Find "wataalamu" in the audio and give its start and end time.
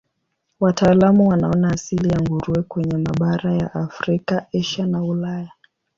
0.59-1.27